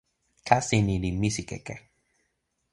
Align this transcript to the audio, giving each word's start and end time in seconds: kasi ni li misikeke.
kasi 0.47 0.77
ni 0.87 0.95
li 1.03 1.09
misikeke. 1.21 1.75